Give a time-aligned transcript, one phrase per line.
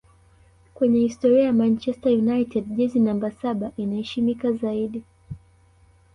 [0.73, 5.03] Kwenye historia ya manchester united jezi namba saba inaheshimika zaidi